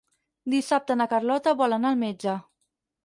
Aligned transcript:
Dissabte 0.53 0.95
na 1.01 1.07
Carlota 1.11 1.55
vol 1.63 1.77
anar 1.79 1.93
al 1.93 2.03
metge. 2.07 2.35